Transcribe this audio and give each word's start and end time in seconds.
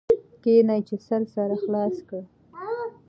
کښېنه 0.43 0.75
چي 0.87 0.95
سر 1.07 1.21
سره 1.35 1.55
خلاص 1.63 1.95
کړ. 2.09 2.21